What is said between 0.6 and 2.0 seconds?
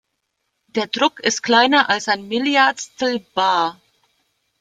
Der Druck ist kleiner